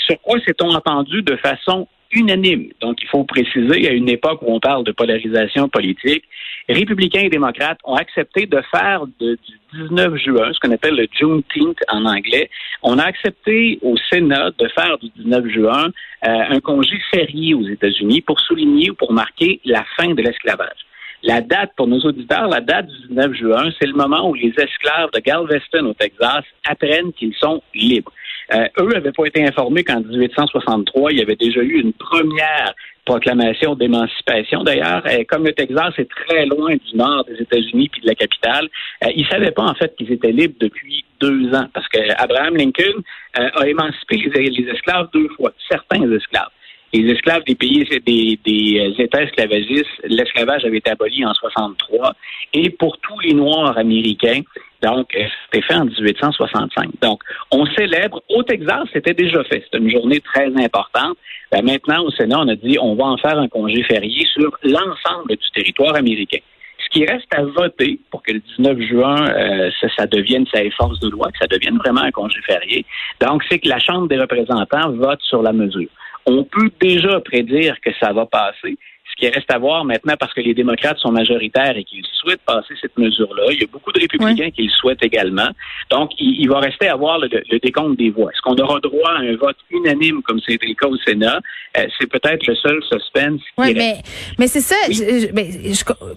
sur 0.06 0.21
quoi 0.23 0.41
s'est-on 0.41 0.71
entendu 0.75 1.23
de 1.23 1.37
façon 1.37 1.87
unanime. 2.15 2.71
Donc, 2.81 2.99
il 3.03 3.09
faut 3.09 3.25
préciser, 3.25 3.89
à 3.89 3.93
une 3.93 4.09
époque 4.09 4.41
où 4.43 4.55
on 4.55 4.61
parle 4.61 4.85
de 4.85 4.93
polarisation 4.93 5.69
politique, 5.69 6.25
républicains 6.69 7.23
et 7.23 7.29
démocrates 7.29 7.79
ont 7.85 7.95
accepté 7.95 8.47
de 8.47 8.61
faire 8.71 9.07
du 9.21 9.37
19 9.75 10.17
juin, 10.17 10.53
ce 10.53 10.61
qu'on 10.61 10.73
appelle 10.73 10.95
le 10.95 11.07
Juneteenth 11.19 11.79
en 11.89 12.05
anglais, 12.05 12.49
on 12.83 12.99
a 12.99 13.05
accepté 13.05 13.79
au 13.83 13.97
Sénat 14.11 14.51
de 14.59 14.69
faire 14.69 14.99
du 14.99 15.09
19 15.17 15.47
juin 15.49 15.87
euh, 16.27 16.29
un 16.51 16.61
congé 16.61 16.99
férié 17.13 17.55
aux 17.55 17.67
États-Unis 17.67 18.21
pour 18.21 18.41
souligner 18.41 18.91
ou 18.91 18.95
pour 18.95 19.13
marquer 19.13 19.61
la 19.65 19.85
fin 19.97 20.15
de 20.15 20.23
l'esclavage. 20.23 20.87
La 21.23 21.41
date, 21.41 21.73
pour 21.77 21.87
nos 21.87 22.01
auditeurs, 22.01 22.49
la 22.49 22.61
date 22.61 22.87
du 22.87 23.09
19 23.09 23.33
juin, 23.33 23.71
c'est 23.81 23.87
le 23.87 23.95
moment 23.95 24.29
où 24.29 24.35
les 24.35 24.53
esclaves 24.59 25.11
de 25.15 25.21
Galveston 25.21 25.87
au 25.87 25.94
Texas 25.94 26.44
apprennent 26.69 27.15
qu'ils 27.15 27.35
sont 27.35 27.63
libres. 27.75 28.13
Euh, 28.53 28.67
eux 28.81 28.89
n'avaient 28.89 29.13
pas 29.13 29.27
été 29.27 29.46
informés 29.46 29.84
qu'en 29.84 30.01
1863, 30.01 31.13
il 31.13 31.19
y 31.19 31.22
avait 31.22 31.36
déjà 31.36 31.60
eu 31.60 31.81
une 31.81 31.93
première 31.93 32.74
proclamation 33.05 33.74
d'émancipation. 33.74 34.65
D'ailleurs, 34.65 35.03
euh, 35.06 35.24
comme 35.29 35.44
le 35.44 35.53
Texas 35.53 35.93
est 35.98 36.08
très 36.27 36.46
loin 36.46 36.74
du 36.74 36.96
nord 36.96 37.24
des 37.24 37.41
États-Unis 37.41 37.89
puis 37.91 38.01
de 38.03 38.08
la 38.08 38.15
capitale, 38.15 38.69
euh, 39.05 39.08
ils 39.15 39.27
savaient 39.27 39.51
pas 39.51 39.65
en 39.65 39.74
fait 39.74 39.94
qu'ils 39.96 40.13
étaient 40.13 40.32
libres 40.32 40.56
depuis 40.60 41.05
deux 41.20 41.55
ans 41.55 41.69
parce 41.72 41.89
que 41.89 41.98
Abraham 42.17 42.56
Lincoln 42.56 43.03
euh, 43.39 43.48
a 43.55 43.69
émancipé 43.69 44.17
les, 44.17 44.69
esclaves 44.70 45.08
deux 45.13 45.29
fois, 45.36 45.53
certains 45.69 46.10
esclaves 46.10 46.51
les 46.94 47.13
esclaves 47.13 47.43
des 47.44 47.55
pays 47.55 47.84
des, 48.06 48.39
des 48.44 48.94
États 48.98 49.22
esclavagistes, 49.22 49.86
l'esclavage 50.05 50.65
avait 50.65 50.79
été 50.79 50.91
aboli 50.91 51.24
en 51.24 51.34
63 51.34 52.15
et 52.53 52.70
pour 52.70 52.98
tous 52.98 53.19
les 53.20 53.34
Noirs 53.34 53.77
américains, 53.77 54.43
donc, 54.84 55.15
euh, 55.17 55.24
c'était 55.46 55.67
fait 55.67 55.74
en 55.74 55.86
1865. 55.86 56.91
Donc, 57.01 57.22
on 57.51 57.65
célèbre. 57.67 58.22
Au 58.29 58.43
Texas, 58.43 58.84
c'était 58.93 59.15
déjà 59.15 59.43
fait. 59.44 59.63
C'était 59.65 59.79
une 59.79 59.91
journée 59.91 60.20
très 60.20 60.46
importante. 60.63 61.17
Ben, 61.51 61.65
maintenant, 61.65 62.05
au 62.05 62.10
Sénat, 62.10 62.41
on 62.41 62.48
a 62.48 62.55
dit 62.55 62.77
on 62.81 62.94
va 62.94 63.05
en 63.05 63.17
faire 63.17 63.39
un 63.39 63.48
congé 63.48 63.82
férié 63.84 64.27
sur 64.34 64.51
l'ensemble 64.63 65.31
du 65.31 65.51
territoire 65.55 65.96
américain. 65.96 66.39
Ce 66.84 66.89
qui 66.91 67.06
reste 67.06 67.32
à 67.34 67.44
voter 67.44 67.98
pour 68.10 68.22
que 68.22 68.32
le 68.32 68.41
19 68.58 68.81
juin, 68.82 69.27
euh, 69.29 69.70
ça, 69.96 70.06
devienne, 70.06 70.44
ça 70.53 70.63
ait 70.63 70.70
force 70.70 71.01
de 71.01 71.08
loi, 71.08 71.29
que 71.32 71.39
ça 71.41 71.46
devienne 71.46 71.79
vraiment 71.79 72.03
un 72.03 72.10
congé 72.10 72.41
férié. 72.46 72.84
Donc, 73.22 73.43
c'est 73.51 73.60
que 73.60 73.69
la 73.69 73.79
Chambre 73.79 74.06
des 74.08 74.19
représentants 74.19 74.91
vote 74.93 75.20
sur 75.22 75.43
la 75.43 75.55
mesure. 75.55 75.89
On 76.27 76.45
peut 76.45 76.71
déjà 76.81 77.21
prédire 77.21 77.77
que 77.81 77.91
ça 78.01 78.13
va 78.13 78.27
passer. 78.27 78.77
Ce 79.15 79.21
qui 79.21 79.33
reste 79.33 79.51
à 79.53 79.59
voir 79.59 79.85
maintenant, 79.85 80.15
parce 80.19 80.33
que 80.35 80.41
les 80.41 80.55
démocrates 80.55 80.99
sont 80.99 81.13
majoritaires 81.13 81.77
et 81.77 81.85
qu'ils 81.85 82.05
souhaitent 82.15 82.43
passer 82.45 82.75
cette 82.81 82.99
mesure-là, 82.99 83.45
il 83.53 83.61
y 83.61 83.63
a 83.63 83.67
beaucoup 83.71 83.93
de 83.93 84.01
républicains 84.01 84.51
qui 84.51 84.63
le 84.63 84.71
souhaitent 84.71 85.05
également. 85.05 85.51
Donc, 85.91 86.11
il, 86.19 86.49
va 86.49 86.59
rester 86.59 86.89
à 86.89 86.97
voir 86.97 87.19
le, 87.19 87.29
décompte 87.61 87.97
des 87.97 88.11
voix. 88.11 88.31
Est-ce 88.33 88.41
qu'on 88.43 88.57
aura 88.57 88.81
droit 88.81 89.11
à 89.11 89.21
un 89.21 89.37
vote 89.37 89.57
unanime 89.71 90.21
comme 90.23 90.41
c'était 90.41 90.67
le 90.67 90.75
cas 90.75 90.89
au 90.89 90.97
Sénat? 90.97 91.41
Euh, 91.77 91.87
c'est 91.99 92.09
peut-être 92.09 92.45
le 92.47 92.57
seul 92.57 92.83
suspense. 92.91 93.41
Oui, 93.57 93.75
mais, 93.75 93.99
mais 94.39 94.49
c'est 94.49 94.61
ça. 94.61 94.75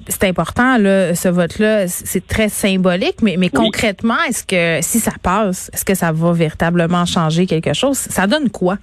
C'est 0.08 0.24
important, 0.24 0.78
là, 0.80 1.14
ce 1.14 1.28
vote-là. 1.28 1.88
C'est 1.88 2.26
très 2.26 2.50
symbolique, 2.50 3.22
mais, 3.22 3.36
mais 3.38 3.50
concrètement, 3.50 4.22
est-ce 4.28 4.44
que 4.44 4.82
si 4.82 5.00
ça 5.00 5.14
passe, 5.22 5.70
est-ce 5.74 5.86
que 5.86 5.94
ça 5.94 6.12
va 6.12 6.32
véritablement 6.32 7.06
changer 7.06 7.46
quelque 7.46 7.74
chose? 7.74 7.98
Ça 7.98 8.26
donne 8.26 8.50
quoi? 8.50 8.78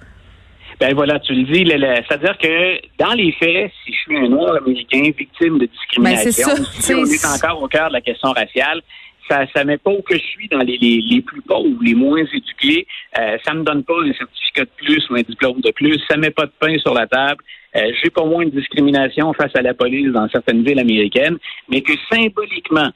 Ben 0.79 0.93
voilà, 0.93 1.19
tu 1.19 1.33
le 1.33 1.43
dis. 1.43 1.65
C'est-à-dire 1.69 2.37
que 2.37 2.79
dans 2.97 3.13
les 3.13 3.31
faits, 3.33 3.71
si 3.85 3.93
je 3.93 3.97
suis 3.99 4.17
un 4.17 4.29
noir 4.29 4.55
américain 4.55 5.03
victime 5.17 5.57
de 5.59 5.65
discrimination, 5.67 6.47
ben 6.47 6.65
si 6.65 6.93
on 6.93 7.05
est 7.05 7.25
encore 7.25 7.63
au 7.63 7.67
cœur 7.67 7.87
de 7.89 7.93
la 7.93 8.01
question 8.01 8.31
raciale, 8.31 8.81
ça 9.29 9.45
ça 9.55 9.63
met 9.63 9.77
pas 9.77 9.91
où 9.91 10.01
que 10.01 10.15
je 10.15 10.23
suis 10.23 10.47
dans 10.49 10.59
les, 10.59 10.77
les, 10.77 11.01
les 11.01 11.21
plus 11.21 11.41
pauvres 11.41 11.81
les 11.81 11.93
moins 11.95 12.23
éduqués. 12.33 12.85
Euh, 13.17 13.37
ça 13.45 13.53
me 13.53 13.63
donne 13.63 13.83
pas 13.83 13.95
un 14.01 14.13
certificat 14.13 14.65
de 14.65 14.69
plus 14.77 15.09
ou 15.09 15.15
un 15.15 15.21
diplôme 15.21 15.61
de 15.61 15.71
plus. 15.71 15.99
Ça 16.09 16.17
met 16.17 16.29
pas 16.31 16.45
de 16.45 16.51
pain 16.59 16.77
sur 16.79 16.93
la 16.93 17.07
table. 17.07 17.41
Euh, 17.75 17.91
J'ai 18.03 18.09
pas 18.09 18.25
moins 18.25 18.45
de 18.45 18.51
discrimination 18.51 19.33
face 19.33 19.55
à 19.55 19.61
la 19.61 19.73
police 19.73 20.11
dans 20.11 20.27
certaines 20.29 20.63
villes 20.63 20.79
américaines, 20.79 21.37
mais 21.69 21.81
que 21.81 21.93
symboliquement, 22.11 22.89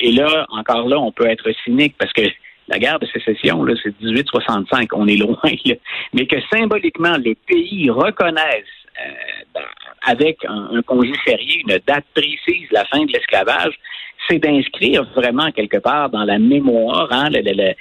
et 0.00 0.12
là, 0.12 0.46
encore 0.50 0.88
là, 0.88 0.98
on 0.98 1.12
peut 1.12 1.26
être 1.26 1.48
cynique 1.64 1.94
parce 1.98 2.12
que 2.12 2.22
la 2.68 2.78
guerre 2.78 2.98
de 2.98 3.06
sécession, 3.06 3.62
là, 3.64 3.74
c'est 3.82 3.94
1865, 4.00 4.88
on 4.92 5.06
est 5.06 5.16
loin, 5.16 5.36
mais 6.12 6.26
que 6.26 6.36
symboliquement, 6.52 7.16
le 7.16 7.34
pays 7.46 7.90
reconnaisse 7.90 8.64
euh, 9.00 9.60
avec 10.02 10.44
un, 10.46 10.70
un 10.72 10.82
congé 10.82 11.12
férié, 11.24 11.62
une 11.66 11.78
date 11.86 12.04
précise, 12.14 12.68
la 12.70 12.84
fin 12.86 13.04
de 13.04 13.12
l'esclavage, 13.12 13.74
c'est 14.28 14.38
d'inscrire 14.38 15.04
vraiment 15.14 15.50
quelque 15.52 15.76
part 15.76 16.10
dans 16.10 16.24
la 16.24 16.38
mémoire, 16.38 17.08
hein, 17.12 17.28
le, 17.30 17.40
le, 17.44 17.74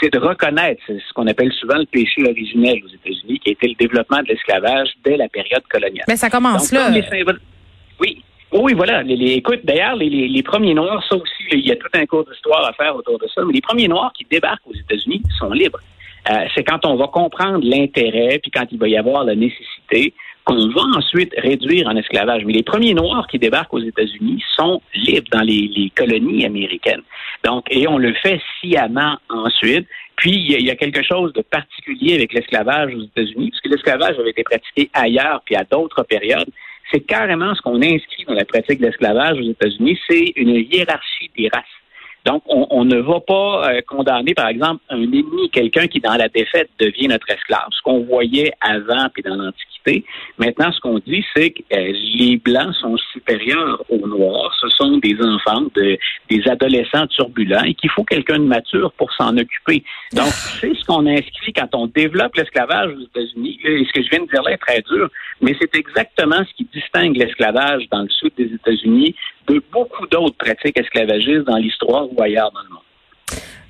c'est 0.00 0.12
de 0.12 0.18
reconnaître 0.18 0.82
ce 0.86 1.12
qu'on 1.14 1.26
appelle 1.26 1.52
souvent 1.52 1.78
le 1.78 1.86
péché 1.86 2.22
originel 2.24 2.80
aux 2.84 2.88
États-Unis, 2.88 3.38
qui 3.38 3.50
a 3.50 3.52
été 3.52 3.68
le 3.68 3.74
développement 3.74 4.20
de 4.22 4.28
l'esclavage 4.28 4.88
dès 5.04 5.16
la 5.16 5.28
période 5.28 5.62
coloniale. 5.68 6.04
Mais 6.08 6.16
ça 6.16 6.28
commence 6.28 6.72
là. 6.72 6.90
Oui, 8.00 8.22
oui, 8.52 8.74
voilà. 8.74 9.02
Écoute, 9.06 9.60
d'ailleurs, 9.64 9.96
les, 9.96 10.42
premiers 10.42 10.74
Noirs, 10.74 11.02
ça 11.08 11.16
aussi, 11.16 11.44
il 11.52 11.66
y 11.66 11.72
a 11.72 11.76
tout 11.76 11.88
un 11.94 12.04
cours 12.06 12.24
d'histoire 12.24 12.66
à 12.66 12.72
faire 12.74 12.94
autour 12.94 13.18
de 13.18 13.26
ça, 13.34 13.42
mais 13.44 13.54
les 13.54 13.60
premiers 13.60 13.88
Noirs 13.88 14.12
qui 14.12 14.26
débarquent 14.30 14.66
aux 14.66 14.74
États-Unis 14.74 15.22
sont 15.38 15.50
libres. 15.50 15.80
Euh, 16.30 16.46
c'est 16.54 16.62
quand 16.62 16.84
on 16.86 16.96
va 16.96 17.08
comprendre 17.08 17.60
l'intérêt, 17.62 18.38
puis 18.40 18.50
quand 18.50 18.66
il 18.70 18.78
va 18.78 18.88
y 18.88 18.96
avoir 18.96 19.24
la 19.24 19.34
nécessité, 19.34 20.14
qu'on 20.44 20.68
va 20.68 20.82
ensuite 20.96 21.32
réduire 21.38 21.88
en 21.88 21.96
esclavage. 21.96 22.44
Mais 22.44 22.52
les 22.52 22.62
premiers 22.62 22.94
Noirs 22.94 23.26
qui 23.28 23.38
débarquent 23.38 23.74
aux 23.74 23.82
États-Unis 23.82 24.42
sont 24.56 24.82
libres 24.94 25.28
dans 25.32 25.42
les, 25.42 25.90
colonies 25.96 26.44
américaines. 26.44 27.02
Donc, 27.44 27.64
et 27.70 27.88
on 27.88 27.98
le 27.98 28.12
fait 28.14 28.40
sciemment 28.60 29.16
ensuite. 29.28 29.86
Puis, 30.16 30.32
il 30.32 30.60
y, 30.60 30.64
y 30.64 30.70
a 30.70 30.76
quelque 30.76 31.02
chose 31.02 31.32
de 31.32 31.42
particulier 31.42 32.14
avec 32.14 32.32
l'esclavage 32.32 32.94
aux 32.94 33.02
États-Unis, 33.02 33.50
puisque 33.50 33.74
l'esclavage 33.74 34.18
avait 34.18 34.30
été 34.30 34.42
pratiqué 34.44 34.90
ailleurs 34.92 35.42
puis 35.44 35.56
à 35.56 35.64
d'autres 35.64 36.02
périodes 36.02 36.50
c'est 36.92 37.00
carrément 37.00 37.54
ce 37.54 37.62
qu'on 37.62 37.80
inscrit 37.82 38.24
dans 38.26 38.34
la 38.34 38.44
pratique 38.44 38.80
de 38.80 38.86
l'esclavage 38.86 39.38
aux 39.38 39.50
États-Unis, 39.50 39.98
c'est 40.08 40.32
une 40.36 40.50
hiérarchie 40.50 41.30
des 41.36 41.48
races. 41.48 41.81
Donc, 42.24 42.42
on, 42.46 42.66
on 42.70 42.84
ne 42.84 43.00
va 43.00 43.20
pas 43.20 43.70
euh, 43.70 43.80
condamner, 43.86 44.34
par 44.34 44.48
exemple, 44.48 44.80
un 44.90 45.02
ennemi, 45.02 45.50
quelqu'un 45.50 45.86
qui, 45.88 46.00
dans 46.00 46.14
la 46.14 46.28
défaite, 46.28 46.70
devient 46.78 47.08
notre 47.08 47.28
esclave. 47.30 47.68
Ce 47.70 47.82
qu'on 47.82 48.04
voyait 48.04 48.52
avant 48.60 49.08
puis 49.12 49.22
dans 49.22 49.34
l'Antiquité. 49.34 50.04
Maintenant, 50.38 50.70
ce 50.72 50.80
qu'on 50.80 50.98
dit, 51.00 51.24
c'est 51.34 51.50
que 51.50 51.62
euh, 51.72 51.92
les 52.14 52.36
Blancs 52.36 52.74
sont 52.80 52.96
supérieurs 53.12 53.82
aux 53.88 54.06
Noirs. 54.06 54.54
Ce 54.60 54.68
sont 54.68 54.98
des 54.98 55.16
enfants, 55.20 55.62
de, 55.74 55.98
des 56.30 56.48
adolescents 56.48 57.06
turbulents 57.08 57.64
et 57.64 57.74
qu'il 57.74 57.90
faut 57.90 58.04
quelqu'un 58.04 58.38
de 58.38 58.44
mature 58.44 58.92
pour 58.92 59.12
s'en 59.14 59.36
occuper. 59.36 59.82
Donc, 60.12 60.26
c'est 60.60 60.74
ce 60.74 60.84
qu'on 60.84 61.06
inscrit 61.06 61.52
quand 61.52 61.74
on 61.74 61.88
développe 61.88 62.36
l'esclavage 62.36 62.92
aux 62.94 63.02
États-Unis. 63.02 63.58
Et 63.64 63.84
ce 63.84 63.92
que 63.92 64.02
je 64.02 64.10
viens 64.10 64.20
de 64.20 64.28
dire 64.28 64.42
là 64.42 64.52
est 64.52 64.58
très 64.58 64.82
dur, 64.82 65.08
mais 65.40 65.56
c'est 65.60 65.74
exactement 65.74 66.38
ce 66.48 66.54
qui 66.54 66.68
distingue 66.72 67.16
l'esclavage 67.16 67.82
dans 67.90 68.02
le 68.02 68.08
sud 68.08 68.32
des 68.36 68.54
États-Unis 68.54 69.16
de 69.48 69.62
beaucoup 69.72 70.06
d'autres 70.06 70.36
pratiques 70.36 70.78
esclavagistes 70.78 71.46
dans 71.46 71.56
l'histoire 71.56 72.06
ou 72.12 72.22
ailleurs 72.22 72.50
dans 72.52 72.62
le 72.62 72.68
monde. 72.68 72.82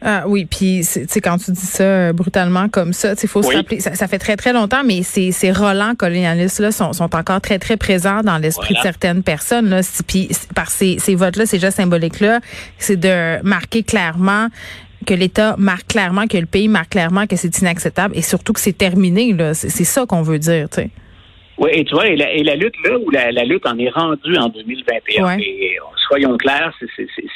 Ah 0.04 0.24
oui, 0.26 0.46
puis 0.46 0.84
tu 1.08 1.20
quand 1.20 1.38
tu 1.38 1.52
dis 1.52 1.60
ça 1.60 1.84
euh, 1.84 2.12
brutalement 2.12 2.68
comme 2.68 2.92
ça, 2.92 3.14
il 3.22 3.28
faut 3.28 3.40
se 3.40 3.54
rappeler, 3.54 3.78
ça, 3.78 4.08
fait 4.08 4.18
très 4.18 4.36
très 4.36 4.52
longtemps, 4.52 4.82
mais 4.84 5.04
ces, 5.04 5.30
ces 5.30 5.52
relents 5.52 5.94
colonialistes 5.94 6.58
là 6.58 6.72
sont, 6.72 6.92
sont 6.92 7.14
encore 7.14 7.40
très 7.40 7.60
très 7.60 7.76
présents 7.76 8.22
dans 8.22 8.38
l'esprit 8.38 8.74
de 8.74 8.80
certaines 8.80 9.22
personnes 9.22 9.68
là. 9.68 9.80
Puis 10.08 10.30
par 10.56 10.70
ces, 10.70 10.98
ces 10.98 11.14
votes 11.14 11.36
là, 11.36 11.46
ces 11.46 11.60
gestes 11.60 11.76
symboliques 11.76 12.18
là, 12.18 12.40
c'est 12.78 12.96
de 12.96 13.40
marquer 13.42 13.84
clairement 13.84 14.48
que 15.06 15.14
l'État 15.14 15.54
marque 15.56 15.86
clairement, 15.86 16.26
que 16.26 16.36
le 16.36 16.46
pays 16.46 16.66
marque 16.66 16.90
clairement 16.90 17.28
que 17.28 17.36
c'est 17.36 17.56
inacceptable 17.58 18.16
et 18.16 18.22
surtout 18.22 18.52
que 18.52 18.60
c'est 18.60 18.76
terminé 18.76 19.32
là. 19.32 19.54
C'est 19.54 19.84
ça 19.84 20.04
qu'on 20.06 20.22
veut 20.22 20.40
dire, 20.40 20.68
tu 20.68 20.82
sais. 20.82 20.90
Oui, 21.59 21.71
et 21.73 21.85
tu 21.85 21.94
vois, 21.94 22.09
et 22.09 22.16
la, 22.16 22.32
et 22.32 22.42
la 22.42 22.56
lutte 22.56 22.75
là 22.85 22.99
où 22.99 23.11
la, 23.11 23.30
la, 23.30 23.44
lutte 23.44 23.66
en 23.66 23.78
est 23.78 23.90
rendue 23.90 24.37
en 24.37 24.49
2021. 24.49 25.25
Ouais. 25.26 25.42
Et, 25.42 25.78
soyons 26.09 26.37
clairs, 26.37 26.75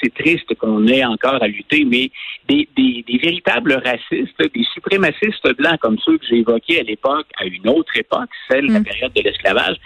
c'est 0.03 0.15
triste 0.15 0.55
qu'on 0.57 0.87
ait 0.87 1.05
encore 1.05 1.43
à 1.43 1.49
lutter, 1.49 1.85
mais 1.85 2.11
des, 2.49 2.69
des, 2.77 3.05
des, 3.07 3.19
véritables 3.19 3.73
racistes, 3.73 4.39
des 4.39 4.65
suprémacistes 4.75 5.49
blancs 5.57 5.79
comme 5.81 5.99
ceux 6.05 6.19
que 6.19 6.27
j'ai 6.29 6.39
évoqués 6.39 6.81
à 6.81 6.83
l'époque, 6.83 7.27
à 7.39 7.47
une 7.47 7.69
autre 7.69 7.97
époque, 7.97 8.29
celle 8.51 8.69
de 8.69 8.73
la 8.75 8.81
mm. 8.81 8.85
période 8.85 9.13
de 9.15 9.23
l'esclavage, 9.23 9.77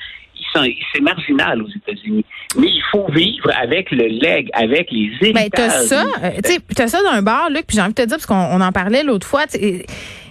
c'est 0.53 1.01
marginal 1.01 1.63
aux 1.63 1.69
États-Unis. 1.69 2.25
Mais 2.57 2.67
il 2.67 2.83
faut 2.91 3.07
vivre 3.11 3.51
avec 3.61 3.91
le 3.91 4.07
leg, 4.07 4.49
avec 4.53 4.91
les 4.91 5.11
héritages. 5.21 5.33
Ben, 5.35 5.51
t'as 5.51 5.71
ça, 5.71 6.05
euh, 6.25 6.31
tu 6.43 6.83
as 6.83 6.89
ça 6.89 7.03
dans 7.03 7.11
un 7.11 7.23
bar, 7.23 7.49
Luc, 7.51 7.67
puis 7.67 7.77
j'ai 7.77 7.83
envie 7.83 7.95
de 7.95 8.03
te 8.03 8.07
dire, 8.07 8.17
parce 8.17 8.27
qu'on 8.27 8.61
en 8.61 8.73
parlait 8.73 9.03
l'autre 9.03 9.27
fois, 9.27 9.45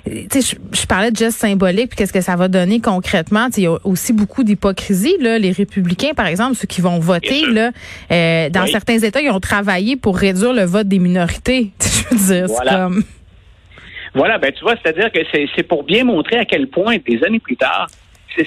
je, 0.06 0.56
je 0.74 0.86
parlais 0.88 1.12
de 1.12 1.18
gestes 1.18 1.40
symboliques, 1.40 1.90
puis 1.90 1.98
qu'est-ce 1.98 2.14
que 2.14 2.22
ça 2.22 2.36
va 2.36 2.48
donner 2.48 2.80
concrètement. 2.80 3.48
Il 3.58 3.64
y 3.64 3.68
a 3.68 3.78
aussi 3.84 4.14
beaucoup 4.14 4.44
d'hypocrisie. 4.44 5.16
Les 5.20 5.52
républicains, 5.52 6.14
par 6.16 6.28
exemple, 6.28 6.56
ceux 6.56 6.68
qui 6.68 6.82
vont 6.82 7.00
voter, 7.00 7.46
là, 7.48 7.72
euh, 8.12 8.50
dans 8.50 8.64
oui. 8.64 8.72
certains 8.72 9.00
États, 9.00 9.22
ils 9.22 9.30
ont 9.30 9.40
travaillé 9.40 9.96
pour 9.96 10.18
réduire 10.18 10.54
le 10.54 10.64
vote 10.64 10.88
des 10.88 11.00
minorités. 11.00 11.72
Je 11.82 12.16
veux 12.16 12.34
dire, 12.34 12.48
voilà. 12.48 12.72
comme... 12.74 13.04
Voilà, 14.16 14.40
ben 14.40 14.52
tu 14.52 14.64
vois, 14.64 14.74
c'est-à-dire 14.82 15.12
que 15.12 15.20
c'est 15.32 15.64
pour 15.64 15.84
bien 15.84 16.04
montrer 16.04 16.38
à 16.38 16.46
quel 16.46 16.68
point, 16.68 16.98
des 17.08 17.24
années 17.24 17.40
plus 17.40 17.58
tard, 17.58 17.88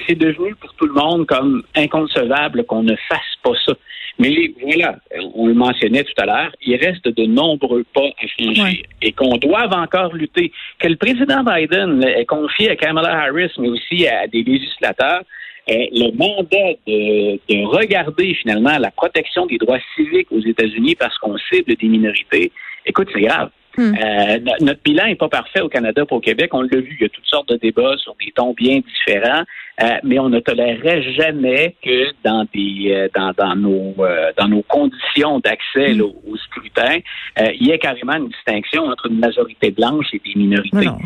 c'est 0.07 0.15
devenu 0.15 0.55
pour 0.55 0.73
tout 0.73 0.85
le 0.85 0.93
monde 0.93 1.25
comme 1.25 1.63
inconcevable 1.75 2.65
qu'on 2.65 2.83
ne 2.83 2.95
fasse 3.07 3.19
pas 3.43 3.53
ça. 3.65 3.73
Mais 4.19 4.53
voilà, 4.61 4.97
on 5.33 5.47
le 5.47 5.53
mentionnait 5.55 6.03
tout 6.03 6.13
à 6.21 6.25
l'heure, 6.25 6.51
il 6.61 6.75
reste 6.75 7.07
de 7.07 7.25
nombreux 7.25 7.83
pas 7.93 8.09
à 8.21 8.27
franchir 8.27 8.63
ouais. 8.63 8.83
et 9.01 9.11
qu'on 9.11 9.37
doive 9.37 9.73
encore 9.73 10.13
lutter. 10.13 10.51
Que 10.79 10.87
le 10.87 10.95
président 10.95 11.43
Biden 11.43 12.03
ait 12.03 12.25
confié 12.25 12.69
à 12.69 12.75
Kamala 12.75 13.23
Harris, 13.23 13.51
mais 13.57 13.69
aussi 13.69 14.07
à 14.07 14.27
des 14.27 14.43
législateurs, 14.43 15.23
le 15.67 16.11
mandat 16.15 16.77
de, 16.85 17.39
de, 17.49 17.65
regarder 17.65 18.35
finalement 18.35 18.77
la 18.77 18.91
protection 18.91 19.45
des 19.45 19.57
droits 19.57 19.79
civiques 19.95 20.31
aux 20.31 20.41
États-Unis 20.41 20.95
parce 20.95 21.17
qu'on 21.17 21.37
cible 21.51 21.75
des 21.75 21.87
minorités, 21.87 22.51
écoute, 22.85 23.07
c'est 23.13 23.21
grave. 23.21 23.49
Hmm. 23.77 23.95
Euh, 23.95 24.39
notre 24.61 24.81
bilan 24.83 25.07
n'est 25.07 25.15
pas 25.15 25.29
parfait 25.29 25.61
au 25.61 25.69
Canada 25.69 26.05
pour 26.05 26.17
au 26.17 26.21
Québec. 26.21 26.53
On 26.53 26.61
l'a 26.61 26.77
vu, 26.77 26.95
il 26.99 27.01
y 27.01 27.05
a 27.05 27.09
toutes 27.09 27.25
sortes 27.25 27.49
de 27.49 27.57
débats 27.57 27.97
sur 27.97 28.15
des 28.23 28.31
tons 28.31 28.53
bien 28.53 28.81
différents, 28.81 29.43
euh, 29.81 29.97
mais 30.03 30.19
on 30.19 30.29
ne 30.29 30.39
tolérerait 30.39 31.01
jamais 31.13 31.75
que 31.83 32.11
dans 32.23 32.45
des 32.53 32.91
euh, 32.91 33.07
dans, 33.15 33.31
dans 33.35 33.55
nos 33.55 33.95
euh, 33.99 34.31
dans 34.37 34.47
nos 34.47 34.61
conditions 34.63 35.39
d'accès 35.39 35.95
hmm. 35.95 36.01
au 36.01 36.37
scrutin, 36.37 36.99
euh, 37.39 37.47
il 37.59 37.67
y 37.67 37.71
ait 37.71 37.79
carrément 37.79 38.13
une 38.13 38.29
distinction 38.29 38.83
entre 38.83 39.07
une 39.07 39.19
majorité 39.19 39.71
blanche 39.71 40.07
et 40.13 40.21
des 40.23 40.39
minorités. 40.39 40.85
Non, 40.85 40.97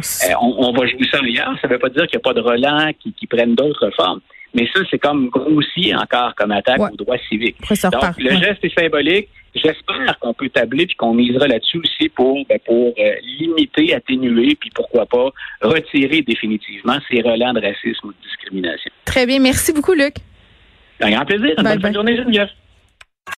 on, 0.41 0.67
on, 0.67 0.71
va 0.74 0.86
jouer 0.86 1.07
ça 1.09 1.19
ailleurs. 1.19 1.57
Ça 1.62 1.67
ne 1.67 1.74
veut 1.74 1.79
pas 1.79 1.89
dire 1.89 2.07
qu'il 2.07 2.17
n'y 2.17 2.21
a 2.21 2.27
pas 2.27 2.33
de 2.33 2.41
relents 2.41 2.91
qui, 3.00 3.13
qui 3.13 3.25
prennent 3.25 3.55
d'autres 3.55 3.89
formes. 3.95 4.19
Mais 4.53 4.67
ça, 4.74 4.81
c'est 4.89 5.00
comme 5.00 5.29
grossier 5.29 5.95
encore 5.95 6.33
comme 6.36 6.51
attaque 6.51 6.79
ouais. 6.79 6.89
aux 6.91 6.95
droits 6.95 7.17
civiques. 7.29 7.57
Donc, 7.59 8.17
le 8.17 8.29
geste 8.31 8.63
est 8.63 8.79
symbolique. 8.79 9.29
J'espère 9.56 10.20
qu'on 10.20 10.34
peut 10.34 10.50
tabler 10.50 10.86
puis 10.86 10.96
qu'on 10.96 11.13
misera 11.13 11.48
là-dessus 11.48 11.80
aussi 11.80 12.10
pour, 12.10 12.46
ben, 12.48 12.60
pour 12.66 12.94
euh, 13.00 13.13
limiter, 13.39 13.94
atténuer, 13.94 14.56
puis 14.56 14.70
pourquoi 14.74 15.06
pas 15.06 15.32
retirer 15.62 16.22
définitivement 16.22 16.98
ces 17.10 17.22
relents 17.22 17.54
de 17.54 17.62
racisme 17.62 18.08
ou 18.08 18.12
de 18.12 18.18
discrimination. 18.24 18.92
Très 19.06 19.25
bien. 19.25 19.39
Merci 19.39 19.74
beaucoup, 19.74 19.94
Luc. 19.94 20.16
Un 21.01 21.12
grand 21.12 21.25
plaisir. 21.25 21.54
Une 21.58 21.63
bonne 21.63 21.82
fin 21.82 21.89
de 21.89 21.96
journée, 21.96 22.18
Geneviève. 22.18 22.50